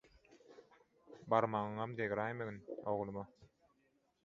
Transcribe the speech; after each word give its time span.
Barmagyňam 1.33 1.93
degiräýmegin, 2.01 2.59
ogluma. 2.95 3.29